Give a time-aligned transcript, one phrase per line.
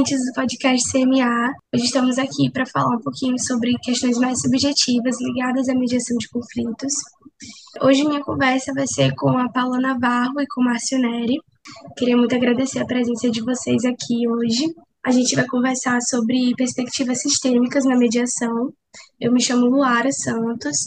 [0.00, 1.52] ouvintes do podcast CMA.
[1.74, 6.26] Hoje estamos aqui para falar um pouquinho sobre questões mais subjetivas ligadas à mediação de
[6.30, 6.94] conflitos.
[7.82, 11.38] Hoje minha conversa vai ser com a Paula Navarro e com o Márcio Neri.
[11.98, 14.74] Queria muito agradecer a presença de vocês aqui hoje.
[15.04, 18.72] A gente vai conversar sobre perspectivas sistêmicas na mediação.
[19.20, 20.78] Eu me chamo Luara Santos,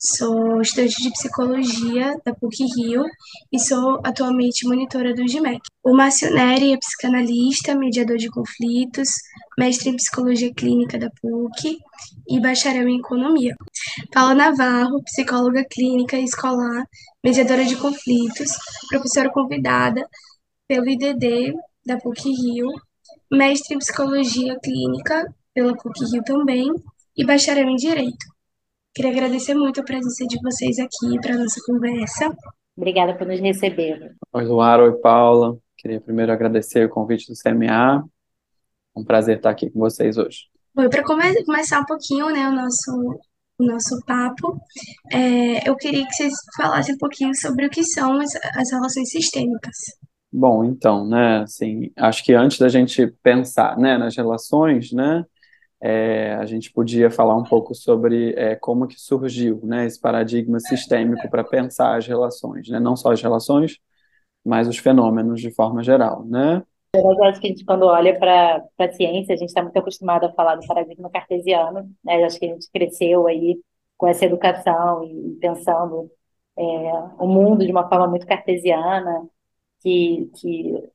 [0.00, 3.04] sou estudante de psicologia da PUC-Rio
[3.52, 5.60] e sou atualmente monitora do GMEC.
[5.84, 9.10] O Márcio Neri é psicanalista, mediador de conflitos,
[9.58, 11.76] mestre em psicologia clínica da PUC
[12.28, 13.54] e bacharel em economia.
[14.10, 16.84] Paula Navarro, psicóloga clínica escolar,
[17.22, 18.50] mediadora de conflitos,
[18.88, 20.08] professora convidada
[20.66, 21.52] pelo IDD
[21.84, 22.68] da PUC-Rio
[23.30, 26.68] mestre em psicologia clínica pela PUC-Rio também
[27.16, 28.39] e bacharel em direito.
[28.92, 32.36] Queria agradecer muito a presença de vocês aqui para a nossa conversa.
[32.76, 34.16] Obrigada por nos receber.
[34.32, 34.82] Oi, Luara.
[34.82, 35.56] Oi, Paula.
[35.78, 38.04] Queria primeiro agradecer o convite do CMA.
[38.96, 40.48] É um prazer estar aqui com vocês hoje.
[40.74, 43.20] Bom, para come começar um pouquinho né, o, nosso,
[43.58, 44.60] o nosso papo,
[45.12, 49.08] é, eu queria que vocês falassem um pouquinho sobre o que são as, as relações
[49.10, 49.76] sistêmicas.
[50.32, 55.24] Bom, então, né, assim, acho que antes da gente pensar, né, nas relações, né,
[55.82, 60.60] é, a gente podia falar um pouco sobre é, como que surgiu, né, esse paradigma
[60.60, 63.78] sistêmico para pensar as relações, né, não só as relações,
[64.44, 66.62] mas os fenômenos de forma geral, né.
[66.94, 70.26] Eu acho que a gente, quando olha para a ciência, a gente está muito acostumado
[70.26, 73.58] a falar do paradigma cartesiano, né, acho que a gente cresceu aí
[73.96, 76.10] com essa educação e pensando
[76.58, 76.62] é,
[77.18, 79.26] o mundo de uma forma muito cartesiana,
[79.82, 80.90] que, que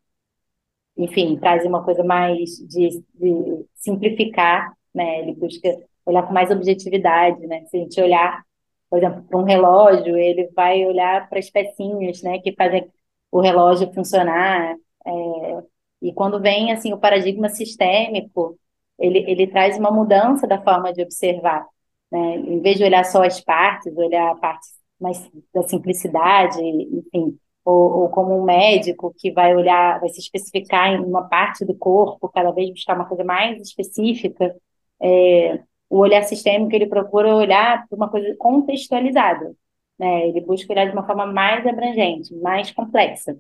[0.98, 5.20] enfim, traz uma coisa mais de, de simplificar, né?
[5.22, 5.70] Ele busca
[6.06, 7.66] olhar com mais objetividade, né?
[7.66, 8.44] Se a gente olhar,
[8.90, 12.90] por exemplo, para um relógio, ele vai olhar para as pecinhas, né, que fazem
[13.32, 14.76] o relógio funcionar.
[15.06, 15.64] É,
[16.02, 18.58] e quando vem assim o paradigma sistêmico,
[19.00, 21.66] ele, ele traz uma mudança da forma de observar,
[22.12, 22.38] né?
[22.38, 24.68] Em vez de olhar só as partes, olhar a parte
[25.00, 30.94] mais da simplicidade, enfim, ou, ou, como um médico que vai olhar, vai se especificar
[30.94, 34.56] em uma parte do corpo, cada vez buscar uma coisa mais específica,
[35.02, 35.60] é,
[35.90, 39.52] o olhar sistêmico ele procura olhar para uma coisa contextualizada,
[39.98, 40.28] né?
[40.28, 43.36] Ele busca olhar de uma forma mais abrangente, mais complexa.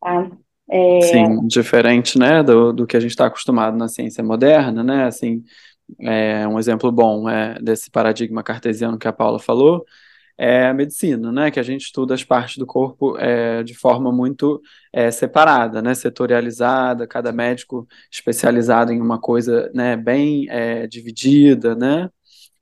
[0.00, 0.30] Tá?
[0.68, 1.00] É...
[1.02, 5.04] Sim, diferente, né, do, do que a gente está acostumado na ciência moderna, né?
[5.04, 5.44] Assim,
[6.00, 9.84] é, um exemplo bom é desse paradigma cartesiano que a Paula falou
[10.36, 11.50] é a medicina, né?
[11.50, 14.60] Que a gente estuda as partes do corpo é, de forma muito
[14.92, 15.94] é, separada, né?
[15.94, 19.96] Setorializada, cada médico especializado em uma coisa, né?
[19.96, 22.10] Bem é, dividida, né?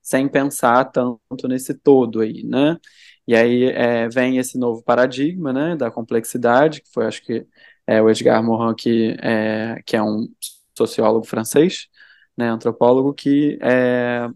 [0.03, 2.79] Sem pensar tanto nesse todo aí, né?
[3.27, 5.77] E aí é, vem esse novo paradigma, né?
[5.77, 7.47] Da complexidade, que foi, acho que,
[7.87, 10.29] é, o Edgar Morin, que é, que é um
[10.77, 11.89] sociólogo francês,
[12.37, 12.49] né?
[12.49, 14.29] Antropólogo que é,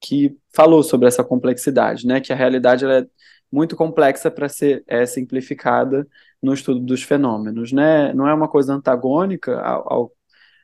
[0.00, 2.20] que falou sobre essa complexidade, né?
[2.20, 3.06] Que a realidade ela é
[3.52, 6.08] muito complexa para ser é, simplificada
[6.42, 8.12] no estudo dos fenômenos, né?
[8.14, 10.12] Não é uma coisa antagônica ao, ao,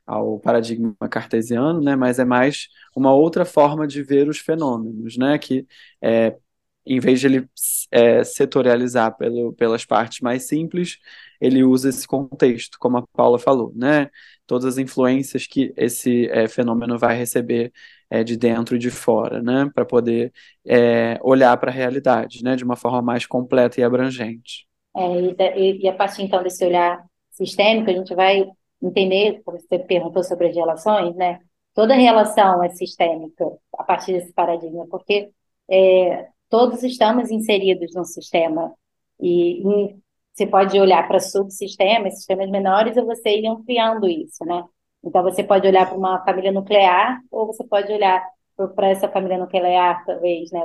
[0.07, 1.95] ao, paradigma cartesiano, né?
[1.97, 5.39] Mas é mais uma outra forma de ver os fenômenos, né?
[5.39, 5.67] Que
[6.01, 6.37] é,
[6.87, 7.49] em vez de ele
[7.91, 10.99] é, setorializar pelo, pelas partes mais simples,
[11.41, 14.11] ele usa esse contexto, como a Paula falou, né?
[14.47, 17.73] Todas as influências que esse é, fenômeno vai receber
[18.13, 20.31] é, de dentro e de fora, né, para poder
[20.67, 24.67] é, olhar para a realidade, né, de uma forma mais completa e abrangente.
[24.95, 28.45] É, e, e, a partir então desse olhar sistêmico, a gente vai
[28.83, 31.39] entender, como você perguntou sobre as relações, né,
[31.73, 33.47] toda relação é sistêmica
[33.79, 35.31] a partir desse paradigma, porque
[35.71, 38.75] é, todos estamos inseridos num sistema
[39.19, 39.97] e, e
[40.35, 44.63] você pode olhar para subsistemas, sistemas menores, e você ir ampliando isso, né?
[45.05, 48.25] Então, você pode olhar para uma família nuclear, ou você pode olhar
[48.75, 50.61] para essa família nuclear, talvez, né?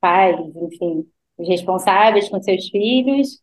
[0.00, 1.06] Pais, enfim,
[1.38, 3.40] os responsáveis com seus filhos,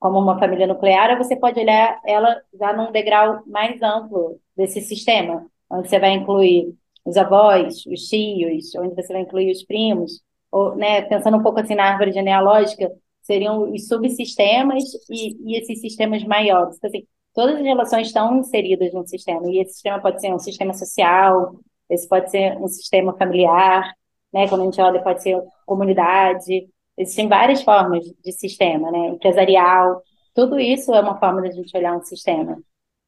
[0.00, 4.80] como uma família nuclear, ou você pode olhar ela já num degrau mais amplo desse
[4.80, 6.74] sistema, onde você vai incluir
[7.04, 11.60] os avós, os tios, onde você vai incluir os primos, ou, né, pensando um pouco
[11.60, 12.90] assim na árvore genealógica,
[13.22, 16.76] seriam os subsistemas e, e esses sistemas maiores.
[16.76, 20.38] Então, assim, todas as relações estão inseridas no sistema, e esse sistema pode ser um
[20.38, 21.56] sistema social,
[21.88, 23.92] esse pode ser um sistema familiar,
[24.32, 24.48] né?
[24.48, 29.08] Quando a gente olha, pode ser comunidade, existem várias formas de sistema, né?
[29.08, 30.02] Empresarial,
[30.34, 32.58] tudo isso é uma forma da gente olhar um sistema.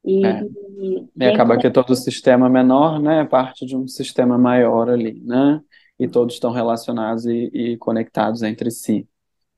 [0.05, 0.43] E, é.
[0.43, 5.23] e, e acaba que todo sistema menor, né, é parte de um sistema maior ali,
[5.25, 5.61] né?
[5.99, 9.09] E todos estão relacionados e, e conectados entre si.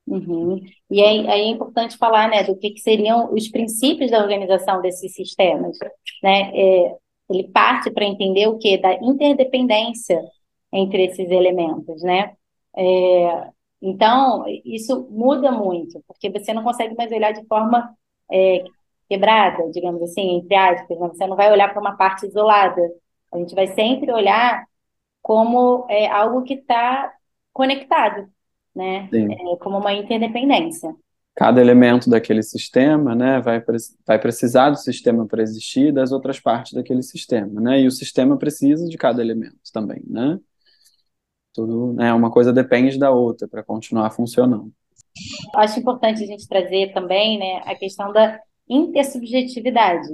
[0.07, 0.61] Uhum.
[0.91, 4.81] E aí, aí, é importante falar, né, do que, que, seriam os princípios da organização
[4.81, 5.77] desses sistemas,
[6.23, 6.53] né?
[6.55, 6.97] É,
[7.29, 10.23] ele parte para entender o que da interdependência
[10.73, 12.35] entre esses elementos, né?
[12.77, 13.51] É,
[13.83, 17.93] então isso muda muito, porque você não consegue mais olhar de forma
[18.31, 18.65] é,
[19.09, 20.99] quebrada, digamos assim, entre aspas.
[20.99, 21.09] Né?
[21.09, 22.81] Você não vai olhar para uma parte isolada.
[23.33, 24.65] A gente vai sempre olhar
[25.23, 27.13] como é, algo que está
[27.53, 28.29] conectado
[28.77, 29.09] né?
[29.13, 30.95] É, como uma interdependência.
[31.35, 33.63] Cada elemento daquele sistema, né, vai,
[34.07, 37.81] vai precisar do sistema para existir das outras partes daquele sistema, né?
[37.81, 40.39] E o sistema precisa de cada elemento também, né?
[41.53, 44.71] Tudo, né, uma coisa depende da outra para continuar funcionando.
[45.55, 48.39] Acho importante a gente trazer também, né, a questão da
[48.69, 50.09] intersubjetividade.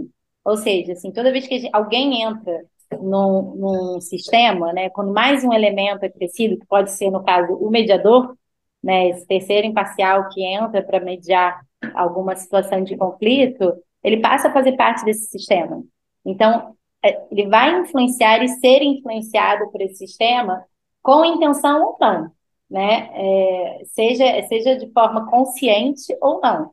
[0.45, 2.65] Ou seja, assim, toda vez que gente, alguém entra
[3.01, 7.55] num, num, sistema, né, quando mais um elemento é crescido, que pode ser, no caso,
[7.55, 8.37] o mediador,
[8.83, 11.61] né, esse terceiro imparcial que entra para mediar
[11.95, 15.83] alguma situação de conflito, ele passa a fazer parte desse sistema.
[16.25, 16.75] Então,
[17.05, 20.65] é, ele vai influenciar e ser influenciado por esse sistema
[21.03, 22.31] com intenção ou não,
[22.71, 23.11] né?
[23.13, 26.71] É, seja, seja de forma consciente ou não.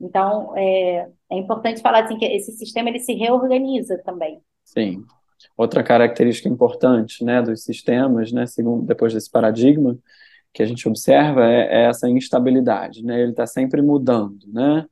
[0.00, 4.40] Então, é, é importante falar assim que esse sistema ele se reorganiza também.
[4.64, 5.04] Sim.
[5.56, 9.96] Outra característica importante, né, dos sistemas, né, segundo depois desse paradigma,
[10.54, 13.20] que a gente observa é, é essa instabilidade, né?
[13.20, 14.86] Ele está sempre mudando, né?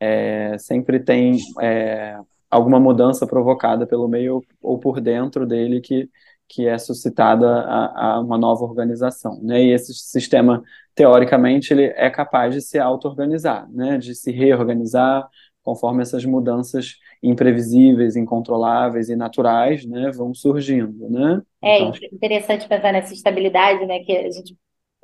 [0.00, 2.18] É, sempre tem é,
[2.50, 6.10] alguma mudança provocada pelo meio ou por dentro dele que,
[6.48, 9.62] que é suscitada a, a uma nova organização, né?
[9.62, 10.62] E esse sistema,
[10.94, 13.98] teoricamente, ele é capaz de se auto-organizar, né?
[13.98, 15.28] De se reorganizar
[15.62, 21.42] conforme essas mudanças imprevisíveis, incontroláveis e naturais, né, vão surgindo, né?
[21.60, 24.56] É então, interessante pensar nessa estabilidade, né, que a gente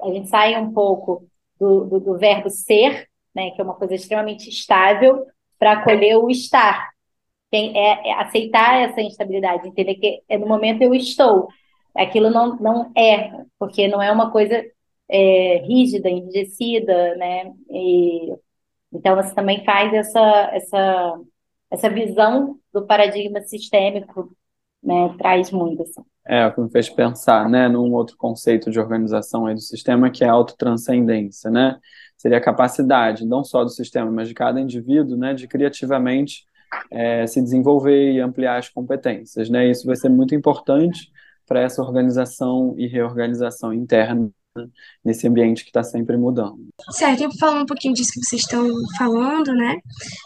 [0.02, 1.26] a gente sai um pouco
[1.58, 5.26] do, do, do verbo ser, né, que é uma coisa extremamente estável,
[5.58, 6.92] para acolher o estar.
[7.54, 11.48] É, é, aceitar essa instabilidade, entender que é no momento eu estou.
[11.94, 14.64] Aquilo não, não é, porque não é uma coisa
[15.06, 17.52] é, rígida, enrijecida, né?
[17.70, 18.34] E,
[18.90, 21.20] então você também faz essa, essa,
[21.70, 24.34] essa visão do paradigma sistêmico
[24.82, 25.82] né, traz muito.
[25.82, 26.02] Assim.
[26.26, 30.10] É, o que me fez pensar, né, num outro conceito de organização aí do sistema,
[30.10, 31.78] que é a autotranscendência, né?
[32.16, 36.44] Seria a capacidade, não só do sistema, mas de cada indivíduo, né, de criativamente
[36.90, 39.68] é, se desenvolver e ampliar as competências, né?
[39.68, 41.10] Isso vai ser muito importante
[41.46, 44.30] para essa organização e reorganização interna
[45.04, 46.68] nesse ambiente que está sempre mudando.
[46.90, 49.78] Certo, e falando um pouquinho disso que vocês estão falando, né?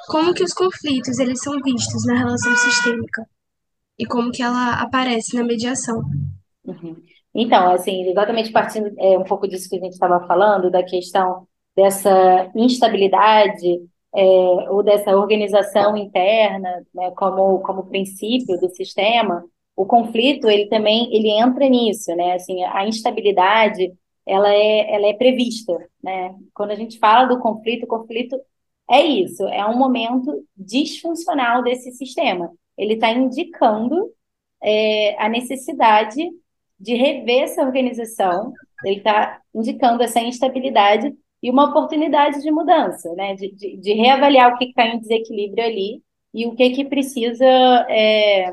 [0.09, 3.27] Como que os conflitos eles são vistos na relação sistêmica?
[3.99, 6.03] E como que ela aparece na mediação.
[6.65, 6.97] Uhum.
[7.35, 11.47] Então, assim, exatamente partindo é, um pouco disso que a gente estava falando, da questão
[11.77, 13.79] dessa instabilidade
[14.15, 14.23] é,
[14.71, 19.45] ou dessa organização interna, né, como, como princípio do sistema,
[19.77, 23.93] o conflito, ele também, ele entra nisso, né, assim, a instabilidade,
[24.25, 28.35] ela é, ela é prevista, né, quando a gente fala do conflito, o conflito
[28.91, 34.11] é isso, é um momento disfuncional desse sistema, ele está indicando
[34.63, 36.31] é, a necessidade
[36.79, 38.53] de rever essa organização,
[38.85, 43.35] ele está indicando essa instabilidade e uma oportunidade de mudança, né?
[43.35, 46.03] de, de, de reavaliar o que está em desequilíbrio ali
[46.35, 47.47] e o que, que precisa
[47.89, 48.53] é,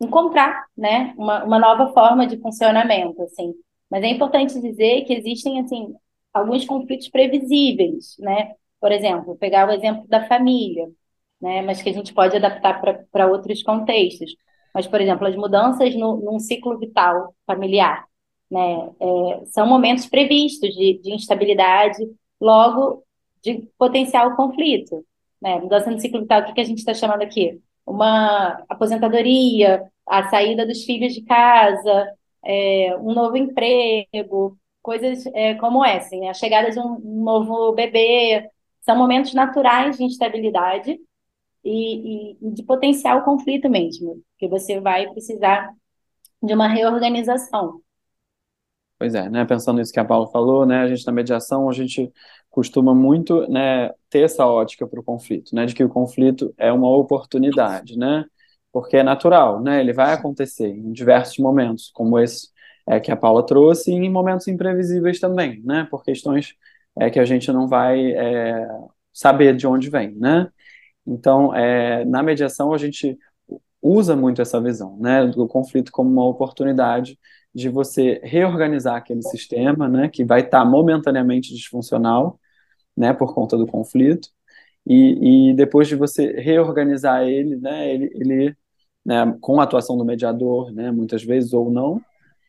[0.00, 1.14] encontrar né?
[1.16, 3.22] uma, uma nova forma de funcionamento.
[3.22, 3.54] Assim.
[3.90, 5.94] Mas é importante dizer que existem assim,
[6.32, 8.16] alguns conflitos previsíveis.
[8.18, 8.54] Né?
[8.80, 10.88] Por exemplo, pegar o exemplo da família
[11.40, 11.62] né?
[11.62, 12.80] mas que a gente pode adaptar
[13.10, 14.34] para outros contextos.
[14.74, 18.04] Mas, por exemplo, as mudanças no, num ciclo vital familiar,
[18.50, 18.90] né?
[19.00, 21.98] É, são momentos previstos de, de, instabilidade,
[22.40, 23.04] logo
[23.42, 25.04] de potencial conflito.
[25.40, 25.58] Né?
[25.60, 27.60] Mudança no ciclo vital, o que, que a gente está chamando aqui?
[27.86, 32.08] Uma aposentadoria, a saída dos filhos de casa,
[32.44, 36.28] é, um novo emprego, coisas é, como essa, né?
[36.28, 38.48] a chegada de um novo bebê,
[38.82, 40.98] são momentos naturais de instabilidade
[41.64, 45.72] e, e de potencial conflito mesmo, que você vai precisar
[46.42, 47.80] de uma reorganização.
[48.98, 49.44] Pois é, né?
[49.46, 50.80] Pensando nisso que a Paula falou, né?
[50.80, 52.12] A gente na mediação a gente
[52.50, 55.64] costuma muito, né, ter essa ótica para o conflito, né?
[55.64, 58.24] De que o conflito é uma oportunidade, né?
[58.72, 59.80] Porque é natural, né?
[59.80, 62.48] Ele vai acontecer em diversos momentos, como esse
[62.86, 65.86] é, que a Paula trouxe, e em momentos imprevisíveis também, né?
[65.90, 66.54] Por questões
[66.98, 68.66] é, que a gente não vai é,
[69.12, 70.50] saber de onde vem, né?
[71.10, 73.18] Então, é, na mediação, a gente
[73.82, 77.18] usa muito essa visão, né, do conflito como uma oportunidade
[77.52, 82.38] de você reorganizar aquele sistema, né, que vai estar momentaneamente disfuncional,
[82.96, 84.28] né, por conta do conflito,
[84.86, 88.56] e, e depois de você reorganizar ele, né, ele, ele
[89.04, 92.00] né, com a atuação do mediador, né, muitas vezes ou não,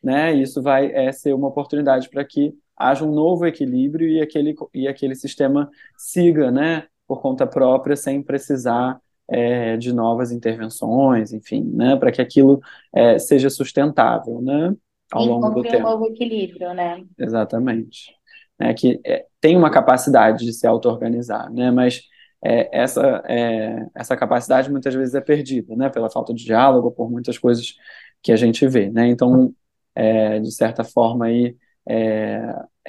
[0.03, 4.55] né, isso vai é, ser uma oportunidade para que haja um novo equilíbrio e aquele,
[4.73, 11.61] e aquele sistema siga, né, por conta própria, sem precisar é, de novas intervenções, enfim,
[11.61, 12.61] né, para que aquilo
[12.95, 14.73] é, seja sustentável, né,
[15.11, 15.79] ao longo do tempo.
[15.79, 17.03] um novo equilíbrio, né?
[17.19, 18.15] Exatamente.
[18.57, 22.03] É, que é, tem uma capacidade de se auto-organizar, né, mas
[22.41, 27.11] é, essa, é, essa capacidade muitas vezes é perdida, né, pela falta de diálogo, por
[27.11, 27.75] muitas coisas
[28.23, 29.53] que a gente vê, né, então,
[29.93, 31.57] é, de certa forma, aí,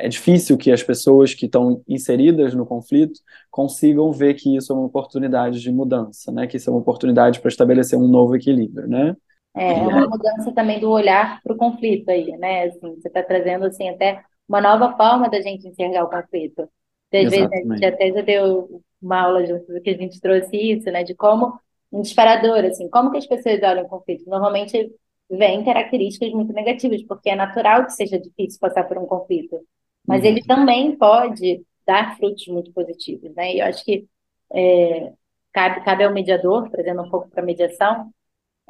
[0.04, 4.76] é, difícil que as pessoas que estão inseridas no conflito consigam ver que isso é
[4.76, 8.88] uma oportunidade de mudança, né, que isso é uma oportunidade para estabelecer um novo equilíbrio,
[8.88, 9.16] né.
[9.54, 13.22] É, é uma mudança também do olhar para o conflito aí, né, assim, você está
[13.22, 16.68] trazendo, assim, até uma nova forma da gente enxergar o conflito.
[17.12, 20.90] Às vezes a gente até já deu uma aula junto que a gente trouxe isso,
[20.90, 21.52] né, de como
[21.92, 24.24] um disparador, assim, como que as pessoas olham o conflito?
[24.26, 24.90] Normalmente
[25.30, 29.60] vem características muito negativas, porque é natural que seja difícil passar por um conflito,
[30.06, 30.28] mas uhum.
[30.28, 33.54] ele também pode dar frutos muito positivos, né?
[33.54, 34.06] E eu acho que
[34.52, 35.12] é,
[35.52, 38.10] cabe, cabe ao mediador, trazendo um pouco para a mediação,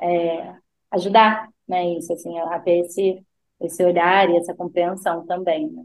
[0.00, 0.54] é,
[0.90, 3.24] ajudar, né, isso, assim, a ter esse,
[3.60, 5.82] esse olhar e essa compreensão também, né?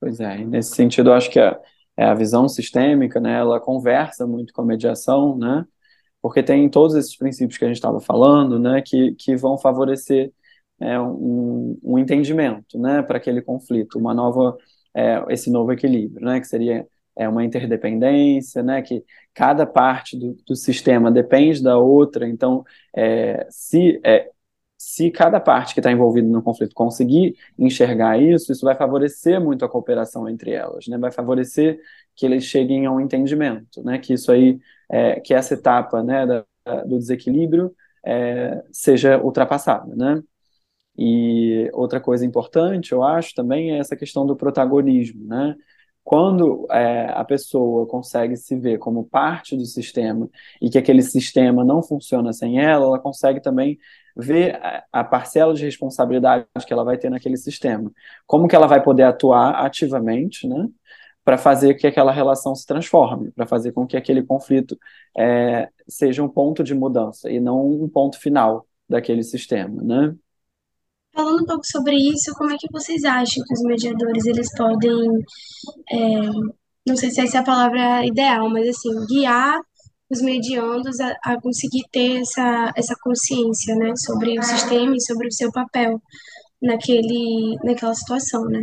[0.00, 1.58] Pois é, e nesse sentido, eu acho que a,
[1.96, 5.64] é a visão sistêmica, né, ela conversa muito com a mediação, né,
[6.22, 10.32] porque tem todos esses princípios que a gente estava falando, né, que, que vão favorecer
[10.80, 14.56] é, um, um entendimento, né, para aquele conflito, uma nova,
[14.94, 19.04] é, esse novo equilíbrio, né, que seria é uma interdependência, né, que
[19.34, 22.64] cada parte do, do sistema depende da outra, então,
[22.96, 24.30] é, se é,
[24.78, 29.64] se cada parte que está envolvida no conflito conseguir enxergar isso, isso vai favorecer muito
[29.64, 30.96] a cooperação entre elas, né?
[30.98, 31.78] Vai favorecer
[32.16, 33.98] que eles cheguem a um entendimento, né?
[33.98, 36.44] Que isso aí, é, que essa etapa, né, da,
[36.84, 40.22] do desequilíbrio é, seja ultrapassada, né?
[40.96, 45.56] E outra coisa importante, eu acho, também é essa questão do protagonismo, né?
[46.02, 50.28] Quando é, a pessoa consegue se ver como parte do sistema
[50.60, 53.78] e que aquele sistema não funciona sem ela, ela consegue também
[54.16, 54.58] ver
[54.92, 57.92] a, parcela de responsabilidade que ela vai ter naquele sistema.
[58.26, 60.68] Como que ela vai poder atuar ativamente, né?
[61.24, 64.76] Para fazer que aquela relação se transforme, para fazer com que aquele conflito
[65.16, 70.14] é, seja um ponto de mudança e não um ponto final daquele sistema, né?
[71.14, 75.24] Falando um pouco sobre isso, como é que vocês acham que os mediadores eles podem,
[75.90, 76.20] é,
[76.86, 79.60] não sei se essa é a palavra ideal, mas assim, guiar
[80.10, 85.28] os mediandos a, a conseguir ter essa, essa consciência, né, sobre o sistema e sobre
[85.28, 86.00] o seu papel
[86.60, 88.60] naquele, naquela situação, né?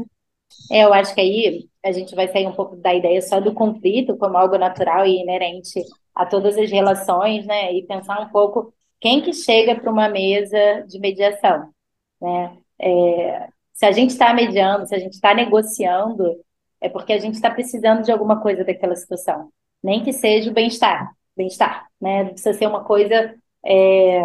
[0.72, 3.54] É, eu acho que aí a gente vai sair um pouco da ideia só do
[3.54, 5.82] conflito como algo natural e inerente
[6.14, 7.74] a todas as relações, né?
[7.74, 11.70] E pensar um pouco quem que chega para uma mesa de mediação,
[12.22, 12.58] né?
[12.80, 16.36] É, se a gente está mediando, se a gente está negociando,
[16.82, 19.52] é porque a gente está precisando de alguma coisa daquela situação,
[19.84, 22.24] nem que seja o bem-estar, bem-estar, né?
[22.24, 24.24] Não precisa ser uma coisa é,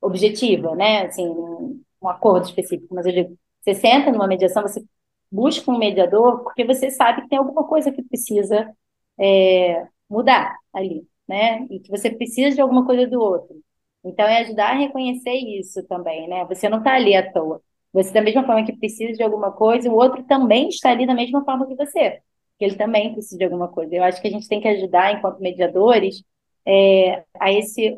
[0.00, 1.06] objetiva, né?
[1.06, 4.84] Assim, um acordo específico, mas eu digo, você senta numa mediação, você
[5.30, 8.74] busca um mediador porque você sabe que tem alguma coisa que precisa
[9.18, 11.66] é, mudar ali, né?
[11.70, 13.56] E que você precisa de alguma coisa do outro.
[14.08, 16.44] Então, é ajudar a reconhecer isso também, né?
[16.46, 17.62] Você não está ali à toa.
[17.92, 21.14] Você, da mesma forma que precisa de alguma coisa, o outro também está ali da
[21.14, 22.20] mesma forma que você
[22.58, 23.94] que ele também precisa de alguma coisa.
[23.94, 26.24] Eu acho que a gente tem que ajudar, enquanto mediadores,
[26.66, 27.96] é, a esse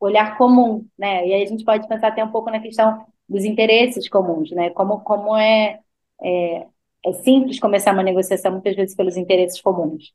[0.00, 1.26] olhar comum, né?
[1.26, 4.70] E aí a gente pode pensar até um pouco na questão dos interesses comuns, né?
[4.70, 5.80] Como, como é,
[6.22, 6.66] é,
[7.06, 10.12] é simples começar uma negociação muitas vezes pelos interesses comuns.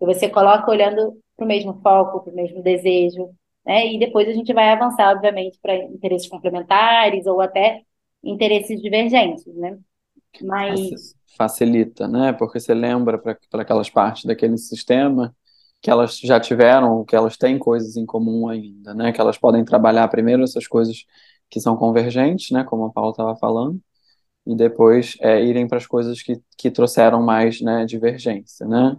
[0.00, 3.30] E você coloca olhando para o mesmo foco, para o mesmo desejo,
[3.64, 3.92] né?
[3.92, 7.82] E depois a gente vai avançar, obviamente, para interesses complementares ou até
[8.22, 9.78] interesses divergentes, né?
[10.40, 12.32] Mas facilita, né?
[12.32, 15.34] Porque você lembra para aquelas partes daquele sistema
[15.80, 19.12] que elas já tiveram, que elas têm coisas em comum ainda, né?
[19.12, 21.04] Que elas podem trabalhar primeiro essas coisas
[21.50, 22.64] que são convergentes, né?
[22.64, 23.80] Como a Paula estava falando,
[24.46, 27.84] e depois é, irem para as coisas que, que trouxeram mais, né?
[27.86, 28.96] Divergência, né?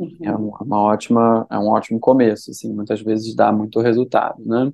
[0.00, 0.16] Uhum.
[0.22, 2.72] É uma ótima, é um ótimo começo, assim.
[2.72, 4.72] Muitas vezes dá muito resultado, né?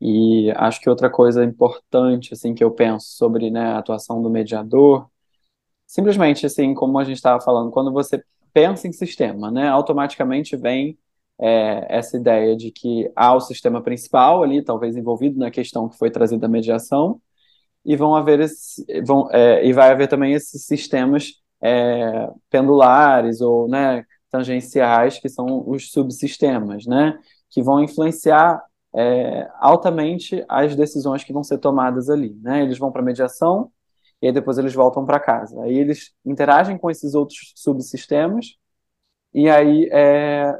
[0.00, 4.28] E acho que outra coisa importante, assim, que eu penso sobre né, a atuação do
[4.28, 5.08] mediador
[5.86, 8.22] simplesmente assim, como a gente estava falando, quando você
[8.52, 10.98] pensa em sistema, né, automaticamente vem
[11.38, 15.98] é, essa ideia de que há o sistema principal ali, talvez envolvido na questão que
[15.98, 17.20] foi trazida da mediação,
[17.84, 23.68] e vão haver esse, vão, é, e vai haver também esses sistemas é, pendulares ou
[23.68, 27.16] né, tangenciais, que são os subsistemas, né,
[27.48, 28.60] que vão influenciar
[28.92, 32.36] é, altamente as decisões que vão ser tomadas ali.
[32.42, 32.62] Né?
[32.62, 33.70] Eles vão para mediação
[34.20, 35.62] e aí depois eles voltam para casa.
[35.62, 38.56] Aí eles interagem com esses outros subsistemas
[39.32, 40.52] e aí é,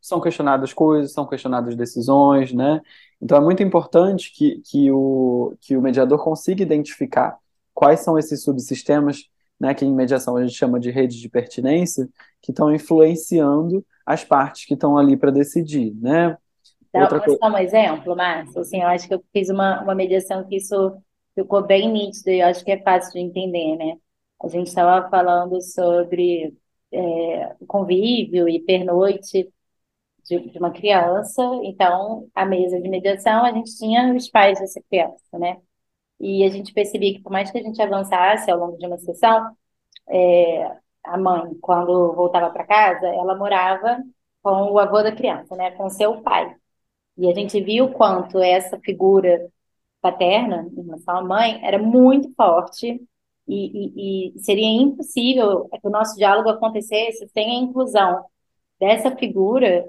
[0.00, 2.80] são questionadas coisas, são questionadas decisões, né?
[3.20, 7.38] Então é muito importante que, que, o, que o mediador consiga identificar
[7.72, 9.28] quais são esses subsistemas,
[9.62, 12.08] né, que em mediação a gente chama de rede de pertinência,
[12.42, 16.36] que estão influenciando as partes que estão ali para decidir, né?
[16.92, 17.48] Dá, Outra posso co...
[17.48, 18.60] dar um exemplo, Márcio?
[18.60, 21.00] Assim, eu acho que eu fiz uma, uma mediação que isso
[21.32, 23.94] ficou bem nítido e eu acho que é fácil de entender, né?
[24.42, 26.52] A gente estava falando sobre
[26.92, 29.48] é, convívio e pernoite
[30.28, 31.40] de, de, uma criança.
[31.62, 35.58] Então, a mesa de mediação, a gente tinha os pais dessa criança, né?
[36.22, 38.98] E a gente percebia que, por mais que a gente avançasse ao longo de uma
[38.98, 39.56] sessão,
[40.08, 43.98] é, a mãe, quando voltava para casa, ela morava
[44.42, 45.72] com o avô da criança, né?
[45.72, 46.54] Com seu pai.
[47.18, 49.50] E a gente viu quanto essa figura
[50.00, 53.00] paterna, em relação à mãe, era muito forte
[53.48, 58.24] e, e, e seria impossível que o nosso diálogo acontecesse sem a inclusão
[58.80, 59.84] dessa figura.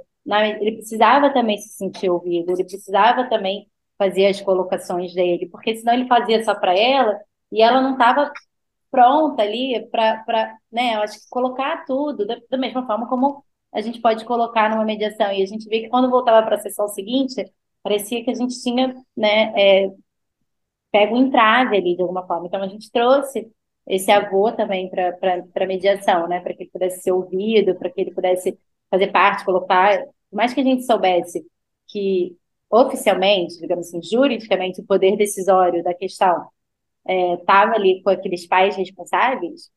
[0.60, 5.94] ele precisava também se sentir ouvido, ele precisava também fazer as colocações dele, porque senão
[5.94, 7.20] ele fazia só para ela
[7.52, 8.32] e ela não estava
[8.92, 13.82] pronta ali para, né, eu acho que colocar tudo da, da mesma forma como a
[13.82, 15.32] gente pode colocar numa mediação.
[15.32, 17.44] E a gente vê que quando voltava para a sessão seguinte,
[17.82, 19.90] parecia que a gente tinha, né, é,
[20.92, 22.46] pega o entrave ali de alguma forma.
[22.48, 23.52] Então a gente trouxe
[23.88, 26.40] esse avô também para a mediação, né?
[26.40, 28.58] Para que ele pudesse ser ouvido, para que ele pudesse
[28.90, 29.98] fazer parte, colocar.
[30.30, 31.46] Por mais que a gente soubesse
[31.88, 32.38] que
[32.74, 36.48] oficialmente, digamos assim, juridicamente, o poder decisório da questão
[37.06, 39.70] estava é, ali com aqueles pais responsáveis,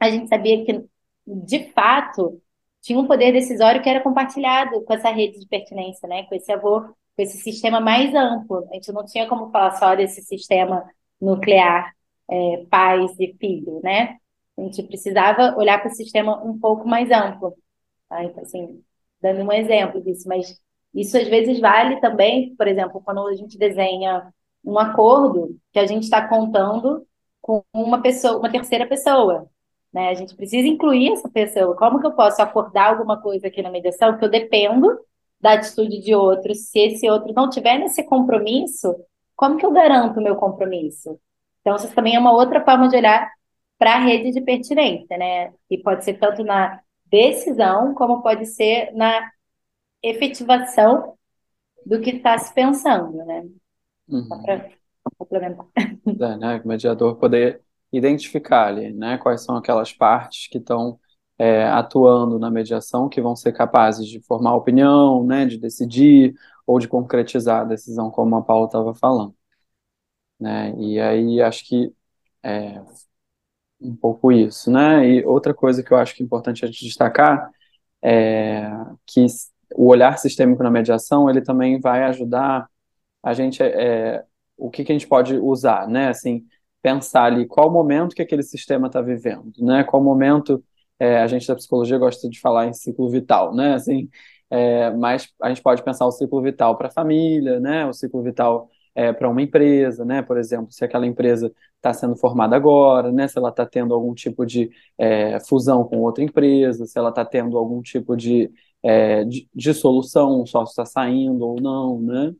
[0.00, 0.84] a gente sabia que,
[1.26, 2.40] de fato,
[2.80, 6.24] tinha um poder decisório que era compartilhado com essa rede de pertinência, né?
[6.24, 6.82] Com esse avô
[7.16, 8.68] com esse sistema mais amplo.
[8.70, 10.88] A gente não tinha como falar só desse sistema
[11.20, 11.94] nuclear,
[12.30, 14.18] é, pais e filho, né?
[14.56, 17.56] A gente precisava olhar para o sistema um pouco mais amplo.
[18.08, 18.22] Tá?
[18.22, 18.82] Então, assim,
[19.20, 20.60] dando um exemplo disso, mas
[20.96, 24.32] isso às vezes vale também, por exemplo, quando a gente desenha
[24.64, 27.06] um acordo que a gente está contando
[27.40, 29.48] com uma pessoa, uma terceira pessoa.
[29.92, 30.08] Né?
[30.08, 31.76] A gente precisa incluir essa pessoa.
[31.76, 34.98] Como que eu posso acordar alguma coisa aqui na mediação que eu dependo
[35.40, 38.96] da atitude de outro, se esse outro não tiver nesse compromisso,
[39.36, 41.20] como que eu garanto o meu compromisso?
[41.60, 43.30] Então, isso também é uma outra forma de olhar
[43.78, 45.52] para a rede de pertinência, né?
[45.70, 49.30] E pode ser tanto na decisão, como pode ser na
[50.02, 51.16] efetivação
[51.84, 53.44] do que está se pensando, né?
[54.08, 54.24] Uhum.
[54.24, 54.70] Só para
[55.18, 55.66] complementar.
[56.06, 56.62] É, né?
[56.64, 57.60] O mediador poder
[57.92, 59.18] identificar ali, né?
[59.18, 60.98] Quais são aquelas partes que estão
[61.38, 66.34] é, atuando na mediação que vão ser capazes de formar opinião, né, de decidir
[66.66, 69.34] ou de concretizar a decisão, como a Paula estava falando.
[70.38, 70.74] Né?
[70.78, 71.92] E aí acho que
[72.42, 72.82] é
[73.80, 75.08] um pouco isso, né?
[75.08, 77.50] E outra coisa que eu acho que é importante a gente destacar
[78.02, 78.70] é
[79.06, 79.26] que
[79.74, 82.68] o olhar sistêmico na mediação ele também vai ajudar
[83.22, 84.24] a gente é,
[84.56, 86.08] o que, que a gente pode usar, né?
[86.08, 86.46] Assim,
[86.82, 89.84] pensar ali qual momento que aquele sistema está vivendo, né?
[89.84, 90.62] Qual momento
[90.98, 93.74] é, a gente da psicologia gosta de falar em ciclo vital, né?
[93.74, 94.08] Assim,
[94.50, 97.86] é, mas a gente pode pensar o ciclo vital para a família, né?
[97.86, 100.22] O ciclo vital é, para uma empresa, né?
[100.22, 103.28] Por exemplo, se aquela empresa está sendo formada agora, né?
[103.28, 107.24] Se ela está tendo algum tipo de é, fusão com outra empresa, se ela está
[107.24, 108.50] tendo algum tipo de,
[108.86, 112.32] é, de, de solução, o sócio está saindo ou não, né?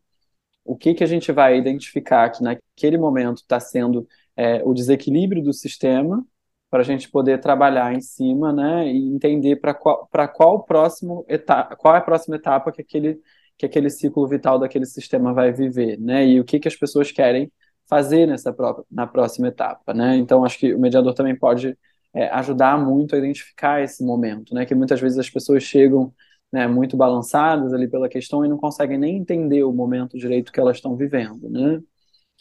[0.65, 4.07] O que que a gente vai identificar que naquele momento está sendo
[4.37, 6.25] é, o desequilíbrio do sistema
[6.71, 11.25] para a gente poder trabalhar em cima, né, e entender para qual, para qual próximo
[11.29, 13.21] etapa, qual é a próxima etapa que aquele
[13.59, 17.11] que aquele ciclo vital daquele sistema vai viver, né, e o que que as pessoas
[17.11, 17.51] querem
[17.89, 18.55] fazer nessa
[18.91, 20.17] na próxima etapa, né?
[20.17, 21.77] Então acho que o mediador também pode
[22.15, 24.67] é, ajudar muito a identificar esse momento, né?
[24.67, 26.13] Que muitas vezes as pessoas chegam
[26.53, 30.61] né, muito balançadas ali pela questão e não conseguem nem entender o momento direito que
[30.61, 31.81] elas estão vivendo, né?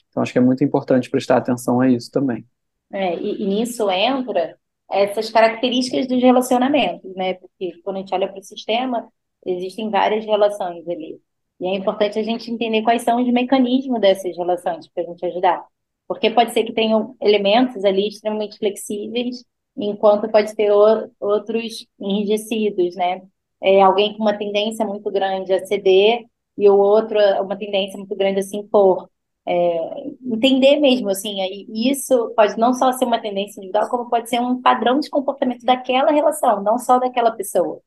[0.10, 2.46] Então acho que é muito importante prestar atenção a isso também.
[2.92, 4.58] É, e, e, nisso entra
[4.90, 7.34] essas características dos relacionamentos, né?
[7.34, 9.12] Porque quando a gente olha para o sistema,
[9.46, 11.20] existem várias relações ali.
[11.60, 15.26] E é importante a gente entender quais são os mecanismos dessas relações para a gente
[15.26, 15.66] ajudar.
[16.08, 19.44] Porque pode ser que tenham elementos ali extremamente flexíveis,
[19.76, 20.72] enquanto pode ter
[21.20, 23.22] outros enrijecidos, né?
[23.62, 26.26] É, alguém com uma tendência muito grande a ceder
[26.58, 29.10] e o outro uma tendência muito grande a se impor.
[29.48, 34.30] é, entender mesmo, assim, e isso pode não só ser uma tendência individual, como pode
[34.30, 37.82] ser um padrão de comportamento daquela relação, não só daquela pessoa,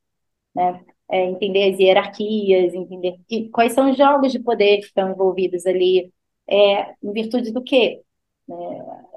[0.55, 0.85] né?
[1.11, 5.67] É, entender as hierarquias, entender que, quais são os jogos de poder que estão envolvidos
[5.67, 6.13] ali,
[6.49, 8.03] é, em virtude do quê?
[8.51, 8.55] É,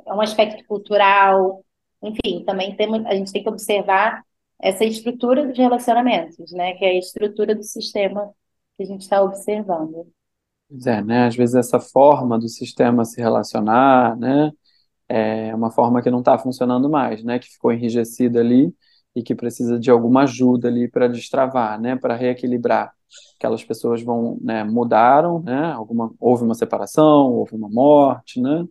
[0.08, 1.64] é um aspecto cultural,
[2.02, 4.24] enfim, também tem, a gente tem que observar
[4.62, 6.74] essa estrutura dos relacionamentos, né?
[6.74, 8.32] Que é a estrutura do sistema
[8.78, 10.08] que a gente está observando.
[10.70, 11.26] Pois é, né?
[11.26, 14.52] Às vezes essa forma do sistema se relacionar, né?
[15.10, 17.40] É uma forma que não está funcionando mais, né?
[17.40, 18.74] Que ficou enrijecida ali
[19.16, 21.96] e que precisa de alguma ajuda ali para destravar, né?
[21.96, 22.94] Para reequilibrar.
[23.38, 24.64] Aquelas pessoas vão, né?
[24.64, 25.74] Mudaram, né?
[25.74, 28.66] Alguma, houve uma separação, houve uma morte, né?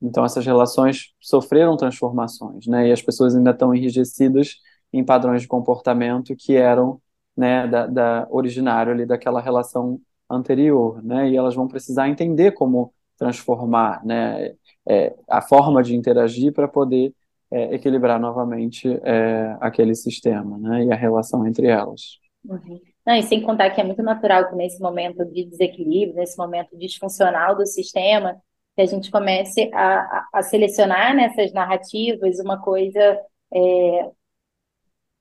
[0.00, 2.88] Então essas relações sofreram transformações, né?
[2.88, 4.56] E as pessoas ainda estão enrijecidas
[4.92, 7.00] em padrões de comportamento que eram,
[7.36, 7.66] né?
[7.66, 11.28] Da, da originário ali daquela relação anterior, né?
[11.30, 14.54] E elas vão precisar entender como transformar, né?
[14.88, 17.12] É, a forma de interagir para poder
[17.50, 20.84] é, equilibrar novamente é, aquele sistema, né?
[20.84, 22.18] E a relação entre elas.
[22.44, 22.80] Uhum.
[23.06, 26.76] Não, e sem contar que é muito natural que nesse momento de desequilíbrio, nesse momento
[26.76, 28.36] disfuncional do sistema,
[28.76, 33.18] que a gente comece a, a, a selecionar nessas narrativas uma coisa
[33.52, 34.10] é,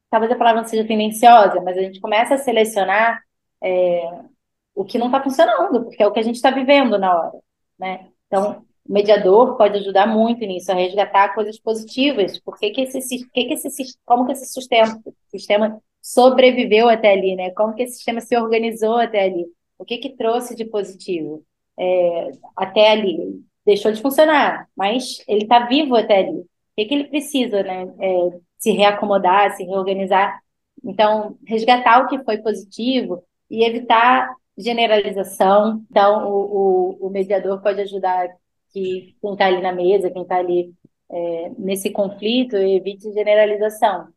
[0.10, 3.22] talvez a palavra não seja tendenciosa, mas a gente começa a selecionar
[3.62, 4.10] é,
[4.76, 7.40] o que não está funcionando, porque é o que a gente está vivendo na hora,
[7.80, 8.10] né?
[8.28, 13.46] Então, o mediador pode ajudar muito nisso, a resgatar coisas positivas, porque que esse, que
[13.46, 17.52] que esse, como que esse sistema, sistema sobreviveu até ali, né?
[17.52, 19.46] Como que esse sistema se organizou até ali?
[19.78, 21.44] O que que trouxe de positivo
[21.78, 23.44] é, até ali?
[23.66, 26.46] Deixou de funcionar, mas ele está vivo até ali.
[26.78, 27.92] Que que ele precisa, né?
[28.00, 30.40] É, se reacomodar, se reorganizar.
[30.84, 35.84] Então, resgatar o que foi positivo e evitar generalização.
[35.90, 38.30] Então, o, o, o mediador pode ajudar
[38.72, 40.72] que quem está ali na mesa, quem está ali
[41.10, 44.08] é, nesse conflito, evite generalização.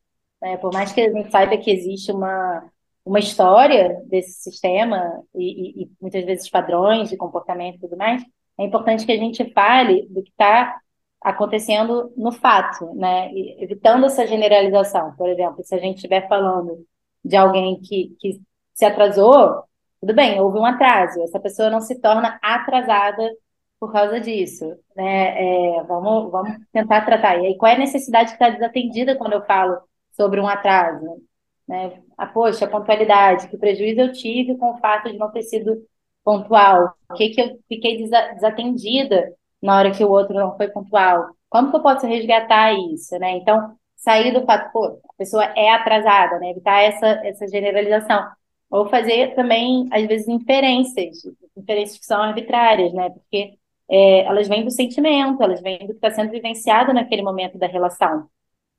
[0.40, 0.56] Né?
[0.58, 2.70] Por mais que a gente saiba que existe uma,
[3.04, 8.22] uma história desse sistema e, e, e muitas vezes padrões de comportamento e tudo mais,
[8.58, 10.78] é importante que a gente fale do que está
[11.22, 13.30] acontecendo no fato, né?
[13.34, 15.14] Evitando essa generalização.
[15.16, 16.86] Por exemplo, se a gente estiver falando
[17.24, 18.40] de alguém que, que
[18.72, 19.64] se atrasou,
[20.00, 23.30] tudo bem, houve um atraso, essa pessoa não se torna atrasada
[23.78, 24.64] por causa disso,
[24.96, 25.76] né?
[25.78, 27.38] É, vamos, vamos tentar tratar.
[27.38, 29.78] E aí, qual é a necessidade que está desatendida quando eu falo
[30.12, 31.22] sobre um atraso?
[31.68, 32.02] Né?
[32.16, 35.82] Ah, poxa, a pontualidade, que prejuízo eu tive com o fato de não ter sido
[36.24, 36.94] pontual?
[37.10, 37.96] O que, que eu fiquei
[38.34, 41.30] desatendida na hora que o outro não foi pontual?
[41.48, 43.32] Como que eu posso resgatar isso, né?
[43.36, 46.50] Então, sair do fato, pô, a pessoa é atrasada, né?
[46.50, 48.26] Evitar essa, essa generalização.
[48.70, 51.18] Ou fazer também, às vezes, inferências,
[51.56, 53.10] inferências que são arbitrárias, né?
[53.10, 57.58] Porque é, elas vêm do sentimento, elas vêm do que está sendo vivenciado naquele momento
[57.58, 58.28] da relação,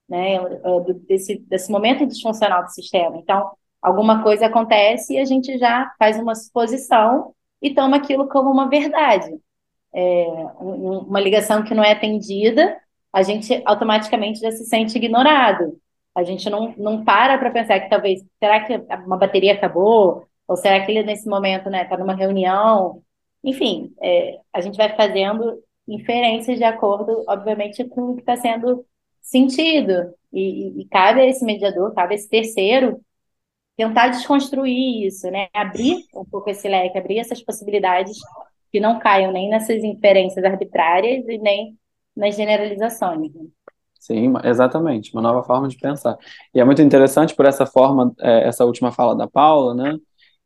[0.10, 0.36] né?
[0.36, 3.18] É, desse, desse momento disfuncional do sistema.
[3.18, 8.50] Então, alguma coisa acontece e a gente já faz uma suposição e toma aquilo como
[8.50, 9.30] uma verdade.
[9.94, 10.26] É,
[10.60, 12.78] uma ligação que não é atendida,
[13.12, 15.78] a gente automaticamente já se sente ignorado.
[16.16, 18.76] A gente não, não para para pensar que talvez, será que
[19.06, 20.28] uma bateria acabou?
[20.48, 23.02] Ou será que ele, nesse momento, né, está numa reunião?
[23.44, 28.86] Enfim, é, a gente vai fazendo inferências de acordo, obviamente, com o que está sendo
[29.22, 30.14] sentido.
[30.32, 33.02] E, e, e, cabe a esse mediador, cabe a esse terceiro,
[33.78, 35.48] tentar desconstruir isso, né?
[35.54, 38.18] Abrir um pouco esse leque, abrir essas possibilidades
[38.72, 41.78] que não caiam nem nessas inferências arbitrárias e nem
[42.16, 43.34] nas generalizações.
[43.34, 43.46] Né?
[44.00, 46.18] Sim, exatamente, uma nova forma de pensar.
[46.54, 49.98] E é muito interessante por essa forma, é, essa última fala da Paula, né?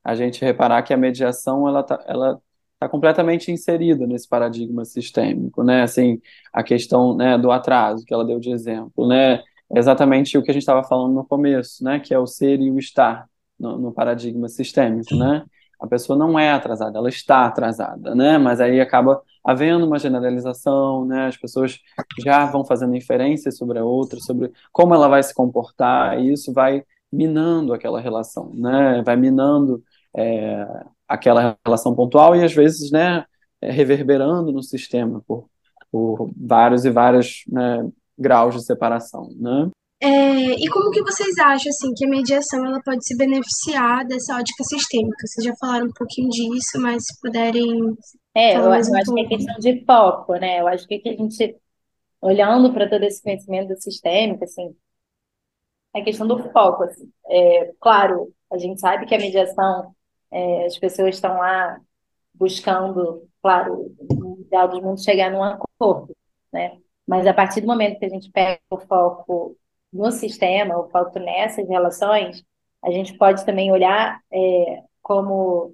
[0.04, 2.40] A gente reparar que a mediação ela tá, ela
[2.80, 5.84] tá completamente inserida nesse paradigma sistêmico, né?
[5.84, 9.42] Assim, a questão, né, do atraso que ela deu de exemplo, né?
[9.74, 12.00] Exatamente o que a gente estava falando no começo, né?
[12.00, 13.28] Que é o ser e o estar
[13.60, 15.46] no, no paradigma sistêmico, né?
[15.86, 18.38] A pessoa não é atrasada, ela está atrasada, né?
[18.38, 21.28] Mas aí acaba havendo uma generalização, né?
[21.28, 21.80] As pessoas
[22.24, 26.52] já vão fazendo inferências sobre a outra, sobre como ela vai se comportar, e isso
[26.54, 29.02] vai minando aquela relação, né?
[29.06, 29.84] Vai minando
[30.16, 30.68] é,
[31.08, 33.26] aquela relação pontual e às vezes, né?
[33.62, 35.50] É, reverberando no sistema por,
[35.92, 39.70] por vários e vários né, graus de separação, né?
[40.02, 44.38] É, e como que vocês acham assim que a mediação ela pode se beneficiar dessa
[44.38, 45.26] ótica sistêmica?
[45.26, 47.96] Vocês já falaram um pouquinho disso, mas se puderem
[48.36, 49.14] é, eu, um acho pouco.
[49.16, 50.60] que é questão de foco, né?
[50.60, 51.58] Eu acho que a gente,
[52.22, 54.76] olhando para todo esse conhecimento sistêmico, assim,
[55.94, 57.10] é questão do foco, assim.
[57.28, 59.96] É, claro, a gente sabe que a mediação,
[60.32, 61.80] é, as pessoas estão lá
[62.34, 66.16] buscando, claro, o ideal dos mundos chegar num acordo,
[66.52, 66.78] né?
[67.08, 69.58] Mas a partir do momento que a gente pega o foco
[69.96, 72.44] no sistema, o foco nessas relações,
[72.84, 75.74] a gente pode também olhar é, como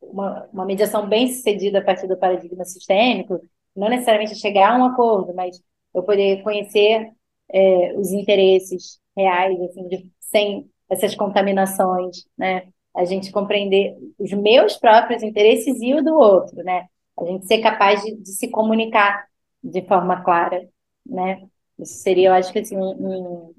[0.00, 3.40] uma, uma mediação bem sucedida a partir do paradigma sistêmico,
[3.76, 5.60] não necessariamente chegar a um acordo, mas
[5.94, 7.10] eu poder conhecer
[7.52, 12.68] é, os interesses reais, assim, de, sem essas contaminações, né?
[12.94, 16.86] A gente compreender os meus próprios interesses e o do outro, né?
[17.18, 19.26] A gente ser capaz de, de se comunicar
[19.62, 20.68] de forma clara,
[21.06, 21.42] né?
[21.78, 23.54] Isso seria, eu acho que assim, um, um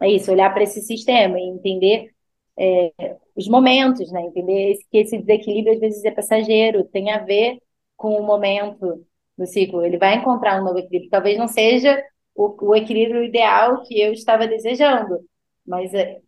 [0.00, 2.10] é isso, olhar para esse sistema e entender
[2.58, 2.92] é,
[3.34, 4.22] os momentos, né?
[4.22, 7.58] Entender que esse desequilíbrio às vezes é passageiro, tem a ver
[7.96, 9.04] com o momento
[9.36, 9.84] do ciclo.
[9.84, 11.10] Ele vai encontrar um novo equilíbrio.
[11.10, 12.02] Talvez não seja
[12.34, 15.20] o, o equilíbrio ideal que eu estava desejando,
[15.66, 16.20] mas é,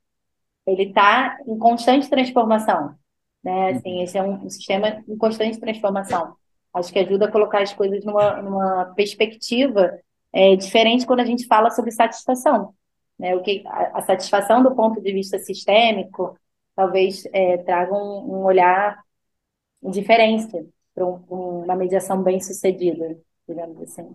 [0.67, 2.95] ele está em constante transformação,
[3.43, 3.71] né?
[3.73, 6.35] Assim, esse é um, um, sistema em constante transformação.
[6.75, 9.99] Acho que ajuda a colocar as coisas numa, numa perspectiva
[10.37, 12.75] é, diferente quando a gente fala sobre satisfação.
[13.19, 13.35] Né?
[13.35, 16.39] O que a, a satisfação do ponto de vista sistêmico
[16.75, 19.03] talvez é, traga um, um olhar
[19.83, 23.17] diferente para um, uma mediação bem sucedida,
[23.49, 24.15] digamos assim.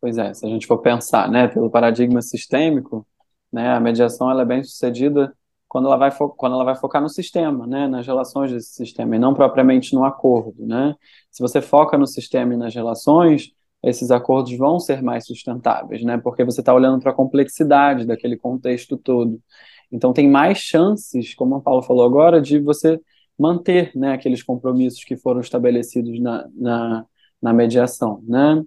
[0.00, 3.06] Pois é, se a gente for pensar, né, pelo paradigma sistêmico,
[3.52, 5.32] né, a mediação ela é bem sucedida
[5.68, 9.18] quando ela vai quando ela vai focar no sistema, né, nas relações desse sistema e
[9.20, 10.96] não propriamente no acordo, né?
[11.30, 16.18] Se você foca no sistema e nas relações, esses acordos vão ser mais sustentáveis, né?
[16.18, 19.40] Porque você está olhando para a complexidade daquele contexto todo.
[19.90, 23.00] Então tem mais chances, como o Paulo falou agora, de você
[23.38, 27.06] manter, né, aqueles compromissos que foram estabelecidos na, na,
[27.40, 28.62] na mediação, né?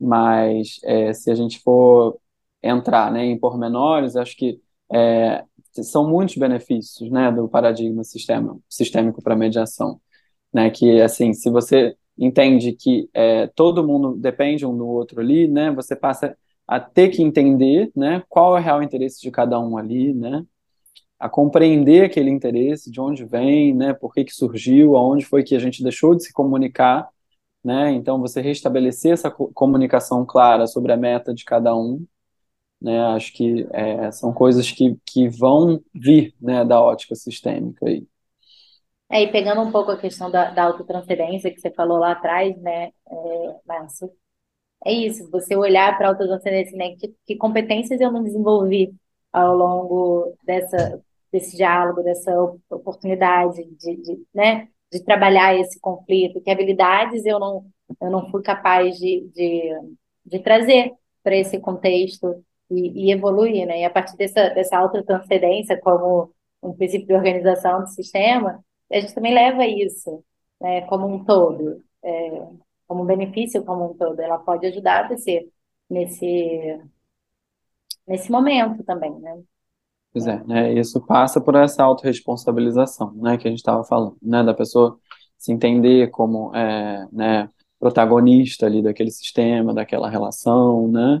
[0.00, 2.18] Mas é, se a gente for
[2.62, 4.60] entrar, né, em pormenores, acho que
[4.92, 5.44] é,
[5.82, 10.00] são muitos benefícios, né, do paradigma sistema, sistêmico para mediação,
[10.52, 10.70] né?
[10.70, 15.70] Que assim, se você entende que é, todo mundo depende um do outro ali, né?
[15.72, 18.22] Você passa a ter que entender, né?
[18.28, 20.44] Qual é o real interesse de cada um ali, né?
[21.18, 23.94] A compreender aquele interesse, de onde vem, né?
[23.94, 27.08] Por que que surgiu, aonde foi que a gente deixou de se comunicar,
[27.64, 27.92] né?
[27.92, 32.04] Então você restabelecer essa comunicação clara sobre a meta de cada um,
[32.80, 33.00] né?
[33.08, 36.64] Acho que é, são coisas que, que vão vir, né?
[36.64, 38.06] Da ótica sistêmica aí.
[39.10, 42.56] É, e pegando um pouco a questão da, da autotransferência que você falou lá atrás,
[42.60, 44.10] né, é, Márcio?
[44.84, 46.94] É isso, você olhar para a autotransferência, né?
[46.96, 48.94] Que, que competências eu não desenvolvi
[49.32, 52.32] ao longo dessa, desse diálogo, dessa
[52.70, 57.66] oportunidade de, de, né, de trabalhar esse conflito, que habilidades eu não,
[58.00, 59.72] eu não fui capaz de, de,
[60.24, 60.92] de trazer
[61.22, 63.80] para esse contexto e, e, evoluir, né?
[63.80, 69.14] E a partir dessa, dessa autotranscendência como um princípio de organização do sistema, a gente
[69.14, 70.24] também leva isso
[70.60, 72.48] né, como um todo, é,
[72.86, 74.20] como um benefício como um todo.
[74.20, 75.48] Ela pode ajudar você
[75.88, 76.80] nesse,
[78.06, 79.42] nesse momento também, né?
[80.12, 84.42] Pois é, né, isso passa por essa autorresponsabilização, né, que a gente estava falando, né,
[84.42, 84.98] da pessoa
[85.36, 91.20] se entender como é, né, protagonista ali daquele sistema, daquela relação, né,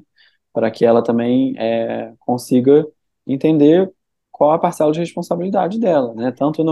[0.52, 2.86] para que ela também é, consiga
[3.26, 3.92] entender
[4.38, 6.30] qual a parcela de responsabilidade dela, né?
[6.30, 6.64] Tanto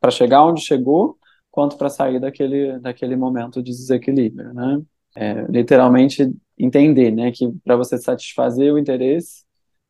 [0.00, 1.18] para chegar onde chegou,
[1.50, 4.80] quanto para sair daquele, daquele momento de desequilíbrio, né?
[5.16, 9.44] É, literalmente entender, né, que para você satisfazer o interesse,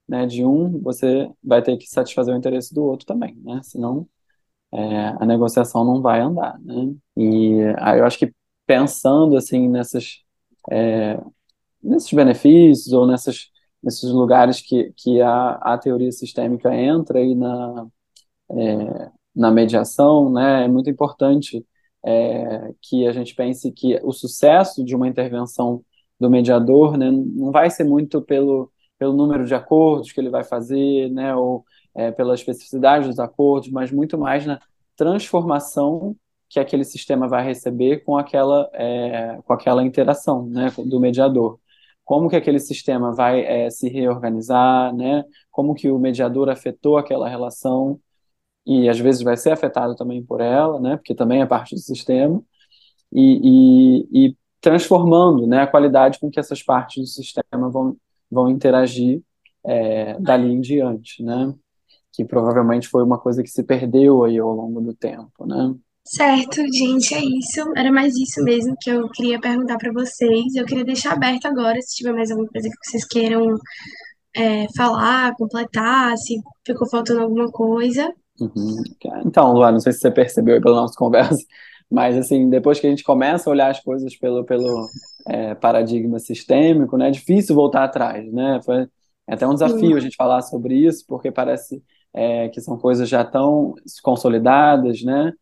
[0.09, 3.61] né, de um, você vai ter que satisfazer o interesse do outro também, né?
[3.63, 4.09] Senão
[4.73, 6.95] é, a negociação não vai andar, né?
[7.17, 8.33] E aí eu acho que
[8.67, 10.23] pensando assim nessas
[10.71, 11.21] é,
[11.83, 13.51] nesses benefícios ou nessas
[13.83, 17.87] nesses lugares que, que a, a teoria sistêmica entra aí na,
[18.51, 21.65] é, na mediação, né, é muito importante
[22.05, 25.83] é, que a gente pense que o sucesso de uma intervenção
[26.19, 30.45] do mediador né, não vai ser muito pelo, pelo número de acordos que ele vai
[30.45, 31.65] fazer, né, ou
[31.95, 34.61] é, pela especificidade dos acordos, mas muito mais na
[34.97, 36.17] transformação
[36.49, 41.60] que aquele sistema vai receber com aquela, é, com aquela interação né, do mediador
[42.11, 45.25] como que aquele sistema vai é, se reorganizar, né?
[45.49, 48.01] Como que o mediador afetou aquela relação
[48.67, 50.97] e às vezes vai ser afetado também por ela, né?
[50.97, 52.43] Porque também é parte do sistema
[53.13, 55.61] e, e, e transformando, né?
[55.63, 57.97] A qualidade com que essas partes do sistema vão
[58.29, 59.23] vão interagir
[59.65, 61.55] é, dali em diante, né?
[62.13, 65.77] Que provavelmente foi uma coisa que se perdeu aí ao longo do tempo, né?
[66.05, 67.73] Certo, gente, é isso.
[67.77, 70.55] Era mais isso mesmo que eu queria perguntar para vocês.
[70.55, 73.57] Eu queria deixar aberto agora, se tiver mais alguma coisa que vocês queiram
[74.35, 76.37] é, falar, completar, se
[76.67, 78.13] ficou faltando alguma coisa.
[78.41, 78.83] Uhum.
[79.25, 81.37] Então, Luana, não sei se você percebeu aí pela nossa conversa,
[81.91, 84.87] Mas, assim, depois que a gente começa a olhar as coisas pelo, pelo
[85.27, 88.61] é, paradigma sistêmico, né, é difícil voltar atrás, né?
[88.65, 88.87] Foi
[89.27, 91.83] até um desafio a gente falar sobre isso, porque parece
[92.15, 95.33] é, que são coisas já tão consolidadas, né?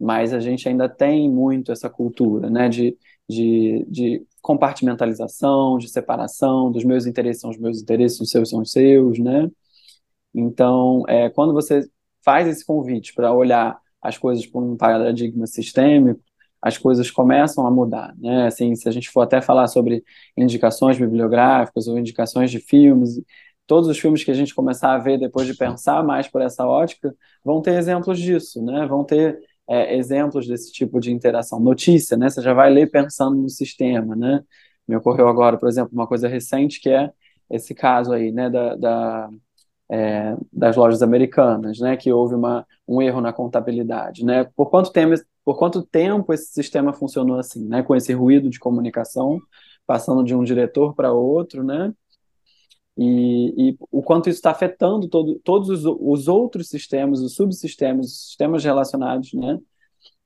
[0.00, 2.68] Mas a gente ainda tem muito essa cultura, né?
[2.68, 2.96] De,
[3.28, 8.60] de, de compartimentalização, de separação, dos meus interesses são os meus interesses, os seus são
[8.62, 9.50] os seus, né?
[10.34, 11.88] Então, é, quando você
[12.24, 16.20] faz esse convite para olhar as coisas por um paradigma sistêmico,
[16.60, 18.46] as coisas começam a mudar, né?
[18.46, 20.04] Assim, se a gente for até falar sobre
[20.36, 23.20] indicações bibliográficas ou indicações de filmes,
[23.66, 26.66] todos os filmes que a gente começar a ver depois de pensar mais por essa
[26.66, 28.86] ótica vão ter exemplos disso, né?
[28.86, 31.60] Vão ter é, exemplos desse tipo de interação.
[31.60, 32.28] Notícia, né?
[32.30, 34.42] Você já vai ler pensando no sistema, né?
[34.86, 37.10] Me ocorreu agora, por exemplo, uma coisa recente que é
[37.50, 38.50] esse caso aí, né?
[38.50, 39.30] Da, da
[39.90, 44.44] é, das lojas americanas, né, que houve uma, um erro na contabilidade, né?
[44.54, 48.58] Por quanto tempo, por quanto tempo esse sistema funcionou assim, né, com esse ruído de
[48.58, 49.40] comunicação,
[49.86, 51.92] passando de um diretor para outro, né?
[52.98, 58.06] E, e, o quanto isso está afetando todo, todos os, os, outros sistemas, os subsistemas,
[58.06, 59.58] os sistemas relacionados, né?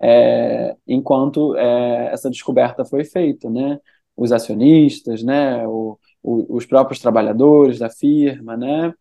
[0.01, 3.79] É, enquanto é, essa descoberta foi feita, né?
[4.17, 5.67] Os acionistas, né?
[5.69, 8.95] O, o, os próprios trabalhadores da firma, né?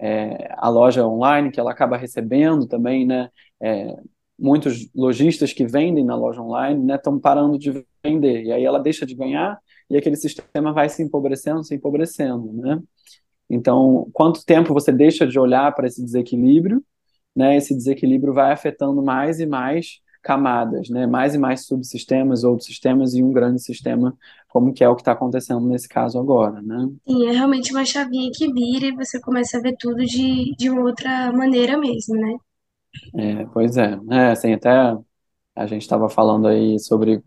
[0.00, 3.28] é, a loja online, que ela acaba recebendo também, né?
[3.60, 3.94] É,
[4.38, 8.78] muitos lojistas que vendem na loja online né, estão parando de vender, e aí ela
[8.78, 9.58] deixa de ganhar
[9.90, 12.80] e aquele sistema vai se empobrecendo, se empobrecendo, né?
[13.48, 16.82] Então, quanto tempo você deixa de olhar para esse desequilíbrio,
[17.34, 17.56] né?
[17.56, 21.06] Esse desequilíbrio vai afetando mais e mais camadas, né?
[21.06, 24.16] Mais e mais subsistemas, outros sistemas e um grande sistema,
[24.48, 26.88] como que é o que está acontecendo nesse caso agora, né?
[27.06, 30.70] Sim, é realmente uma chavinha que vira e você começa a ver tudo de, de
[30.70, 32.36] outra maneira mesmo, né?
[33.14, 34.70] É, pois é, é, assim, até
[35.54, 37.22] a gente estava falando aí sobre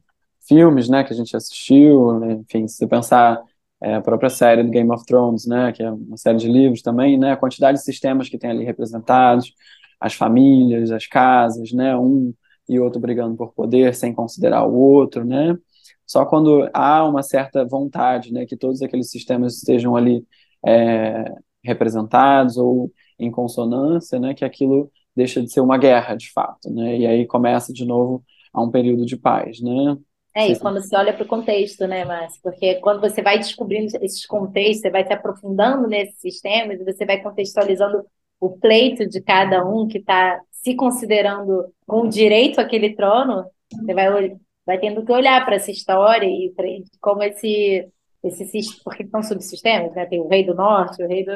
[0.48, 2.34] filmes, né, que a gente assistiu, né?
[2.34, 3.42] enfim, se você pensar
[3.82, 6.82] é, a própria série do Game of Thrones, né, que é uma série de livros
[6.82, 9.54] também, né, a quantidade de sistemas que tem ali representados,
[10.00, 12.34] as famílias, as casas, né, um
[12.68, 15.58] e outro brigando por poder sem considerar o outro, né?
[16.06, 20.26] Só quando há uma certa vontade, né, que todos aqueles sistemas estejam ali
[20.66, 21.26] é,
[21.64, 26.98] representados ou em consonância, né, que aquilo deixa de ser uma guerra, de fato, né?
[26.98, 29.98] E aí começa de novo a um período de paz, né?
[30.36, 32.42] É, e quando você olha para o contexto, né, Márcio?
[32.42, 37.06] Porque quando você vai descobrindo esses contextos, você vai se aprofundando nesses sistemas e você
[37.06, 38.04] vai contextualizando
[38.40, 44.38] o pleito de cada um que está se considerando com direito àquele trono, você vai,
[44.66, 46.66] vai tendo que olhar para essa história e pra,
[47.00, 47.88] como esse,
[48.24, 50.06] esse porque são subsistemas, né?
[50.08, 51.32] Tem o rei do norte, o rei do.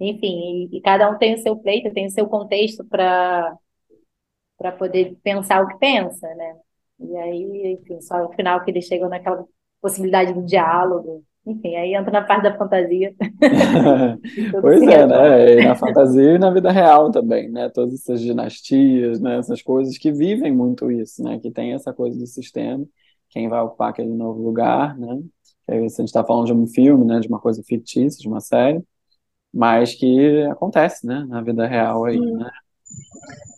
[0.00, 3.56] Enfim, e, e cada um tem o seu pleito, tem o seu contexto para
[4.78, 6.56] poder pensar o que pensa, né?
[7.00, 9.44] E aí, enfim, só no final que eles chegam naquela
[9.80, 13.14] possibilidade do diálogo, enfim, aí entra na parte da fantasia.
[14.60, 15.52] pois é, né?
[15.54, 17.70] E na fantasia e na vida real também, né?
[17.70, 19.38] Todas essas dinastias, né?
[19.38, 21.38] Essas coisas que vivem muito isso, né?
[21.38, 22.84] Que tem essa coisa do sistema,
[23.30, 25.22] quem vai ocupar aquele novo lugar, né?
[25.68, 27.20] Aí, a gente está falando de um filme, né?
[27.20, 28.82] De uma coisa fictícia, de uma série,
[29.52, 31.24] mas que acontece, né?
[31.28, 32.32] Na vida real aí, Sim.
[32.34, 32.50] né?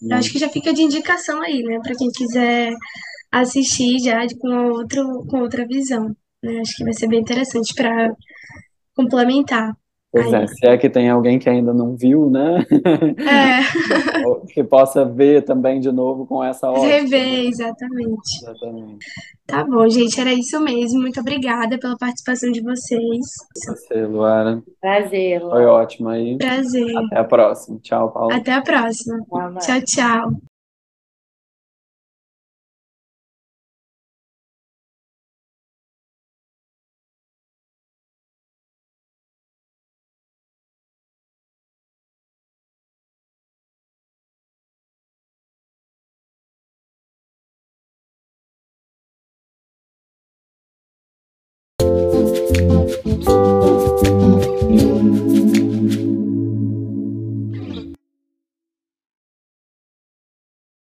[0.03, 1.79] Eu acho que já fica de indicação aí, né?
[1.83, 2.73] Para quem quiser
[3.31, 6.15] assistir já com, outro, com outra visão.
[6.43, 6.61] Né?
[6.61, 8.15] Acho que vai ser bem interessante para
[8.95, 9.75] complementar.
[10.13, 12.67] Pois é, se é que tem alguém que ainda não viu, né?
[13.21, 13.61] É.
[14.53, 16.85] que possa ver também de novo com essa ótica.
[16.85, 17.45] Rever, né?
[17.45, 18.43] exatamente.
[18.43, 19.07] Exatamente.
[19.47, 21.01] Tá bom, gente, era isso mesmo.
[21.01, 23.25] Muito obrigada pela participação de vocês.
[23.69, 24.61] Você, Luara.
[24.81, 25.41] Prazer.
[25.41, 26.37] Foi ótimo aí.
[26.39, 26.97] Prazer.
[26.97, 27.79] Até a próxima.
[27.81, 28.35] Tchau, Paulo.
[28.35, 29.17] Até a próxima.
[29.61, 30.50] Tchau, tchau.